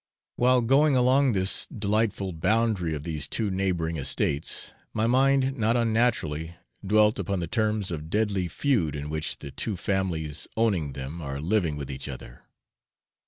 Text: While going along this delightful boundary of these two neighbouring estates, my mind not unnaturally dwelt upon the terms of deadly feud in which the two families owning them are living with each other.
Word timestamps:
While 0.35 0.61
going 0.63 0.95
along 0.95 1.33
this 1.33 1.67
delightful 1.67 2.33
boundary 2.33 2.95
of 2.95 3.03
these 3.03 3.27
two 3.27 3.51
neighbouring 3.51 3.97
estates, 3.97 4.73
my 4.95 5.05
mind 5.05 5.55
not 5.55 5.77
unnaturally 5.77 6.55
dwelt 6.83 7.19
upon 7.19 7.39
the 7.39 7.45
terms 7.45 7.91
of 7.91 8.09
deadly 8.09 8.47
feud 8.47 8.95
in 8.95 9.11
which 9.11 9.37
the 9.37 9.51
two 9.51 9.75
families 9.77 10.47
owning 10.57 10.93
them 10.93 11.21
are 11.21 11.39
living 11.39 11.75
with 11.75 11.91
each 11.91 12.09
other. 12.09 12.41